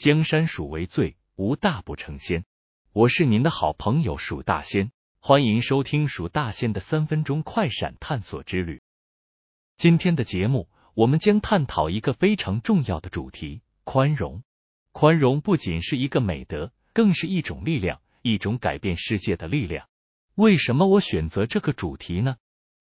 [0.00, 2.46] 江山属为最，无大不成仙。
[2.90, 8.80] 我是您的好朋友蜀大仙，欢迎收听蜀大仙的三分钟快闪探索之旅。
[9.76, 14.42] 今天的节目，我们将探讨一个非常重要的主题——宽容。
[14.92, 19.86] 宽容不仅是一个美德，更是一种力量，一种改变世界的力量。
[20.34, 22.36] 为什么我选择这个主题呢？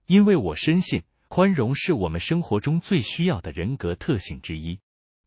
[0.05, 4.79] 因为我深信，宽容是我们生活中最需要的人格特性之一。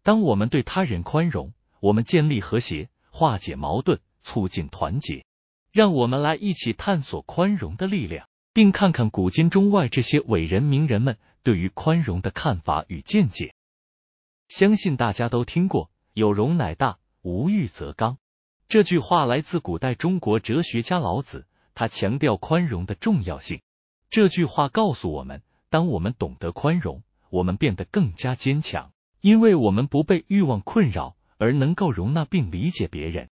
[0.03, 1.53] 当我们对他人宽容，
[1.83, 5.25] 我们建立和谐，化解矛盾，促进团结。
[5.73, 13.53] 让我们来一起探索宽容的力量，并看看古今中外这些伟人名人们对于宽容的看法与见解。
[14.47, 18.19] 相信大家都听过“有容乃大，无欲则刚”
[18.69, 21.49] 这句话，来自古代中国哲学家老子。
[21.75, 23.61] 他强调宽容的重要性。
[24.09, 33.29] 这句话告诉我们，当我们懂得宽容，我们变得更加坚强，因为我们不被欲望困扰，而能够容纳并理解别人。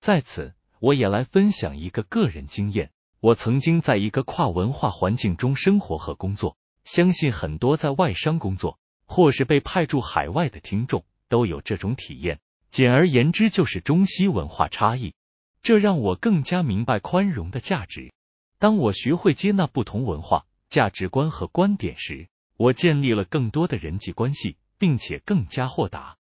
[0.00, 2.92] 在此，我也来分享一个个人经验。
[3.18, 12.38] 我曾经在一个跨文化环境中生活和工作，相信很多在外商工作或是被派驻海外的听众都有这种体验。
[12.70, 15.14] 简而言之，就是中西文化差异。
[15.60, 18.12] 这让我更加明白宽容的价值。
[18.60, 26.17] 当我学会接纳不同文化、价值观和观点时，我建立了更多的人际关系，并且更加豁达。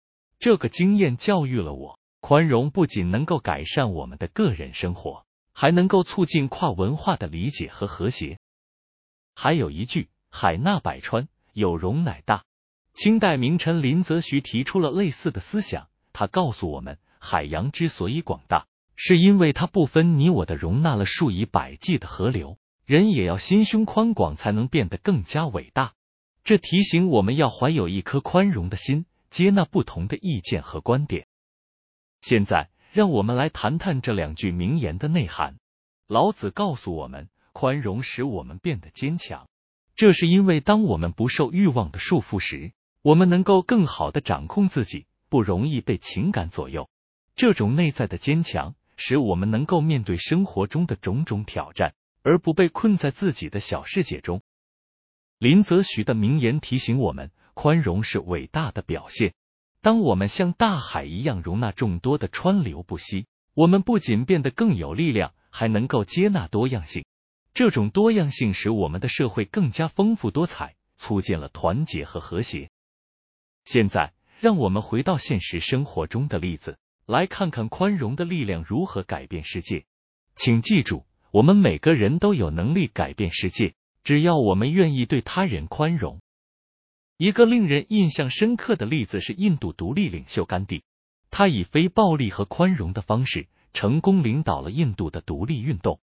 [0.42, 8.40] 这个经验教育了我，宽容不仅能够改善我们的个人生活，还能够促进跨文化的理解和和谐。
[9.36, 12.42] 还有一句“海纳百川，有容乃大”。
[12.92, 18.66] 清代名臣林则徐提出了类似的思想，他告诉我们，海洋之所以广大。
[18.96, 22.58] 是因为它不分你我的，容纳了数以百计的河流。
[22.84, 25.92] 人也要心胸宽广，才能变得更加伟大。
[26.42, 31.26] 这提醒我们要怀有一颗宽容的心，接纳不同的意见和观点。
[32.20, 35.56] 现在，让我们来谈谈这两句名言的内涵。
[36.06, 39.48] 老子告诉我们，宽容使我们变得坚强。
[39.96, 42.72] 这是因为，当我们不受欲望的束缚时，
[43.02, 46.88] 我们能够更好的掌控自己，不容易被情感左右。
[47.34, 48.76] 这种内在的坚强。
[48.94, 54.42] 使我们能够面对生活中的种种挑战，而不被困在自己的小世界中。
[55.38, 59.34] 林则徐的名言提醒我们，宽容是伟大的表现。
[59.80, 67.04] 当我们像大海一样容纳众多的川流不息，我们不仅变得更有力量，还能够接纳多样性。
[67.52, 72.70] 这种多样性使我们的社会更加丰富多彩，促进了团结和和谐。
[73.64, 76.78] 现在，让我们回到现实生活中的例子。
[77.04, 79.84] 来看看宽容的力量如何改变世界。
[80.36, 83.74] 请记住，我们每个人都有能力改变世界，
[84.04, 86.21] 只要我们愿意对他人宽容。
[87.16, 90.82] 一个令人印象深刻的例子是印度独立领袖甘地，
[91.30, 96.00] 他以非暴力和宽容的方式，成功领导了印度的独立运动。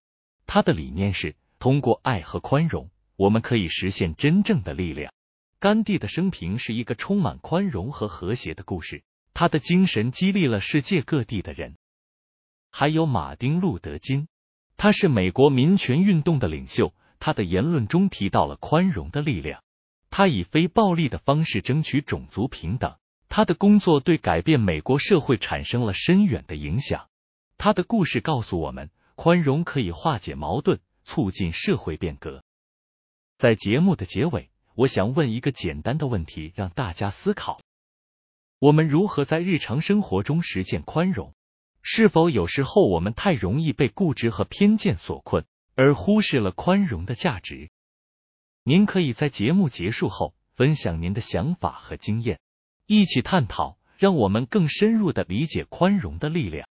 [0.47, 5.13] 他的理念是，通过爱和宽容，我们可以实现真正的力量。
[5.59, 9.03] 甘地的生平是一个充满宽容和和谐的故事。
[9.33, 11.75] 他的精神激励了世界各地的人，
[12.71, 14.27] 还有马丁·路德·金，
[14.77, 16.93] 他是美国民权运动的领袖。
[17.19, 19.61] 他的言论中提到了宽容的力量，
[20.19, 22.97] 他以非暴力的方式争取种族平等。
[23.29, 27.07] 他的工作对改变美国社会产生了深远的影响。
[27.57, 32.43] 他的故事告诉我们，宽容可以化解矛盾，促进社会变革。
[33.37, 37.61] 在节目的结尾，我想问一个简单的问题，让大家思考。
[38.59, 41.33] 我们如何在日常生活中实践宽容？
[41.81, 47.69] 是否有时候我们太容易被固执和偏见所困，而忽视了宽容的价值？
[48.63, 52.39] 您可以在节目结束后分享您的想法和经验，
[52.85, 56.67] 一起探讨，让我们更深入的理解宽容的力量。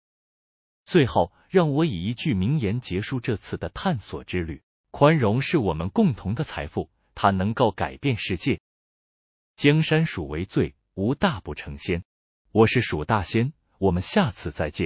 [0.86, 4.62] 最后，让我以一句名言结束这次的探索之旅：
[4.92, 8.60] 宽容是我们共同的财富，它能够改变世界。
[9.56, 10.76] 江山属为最。
[10.96, 12.04] 无大不成仙，
[12.52, 14.82] 我是蜀大仙，我们下次再见。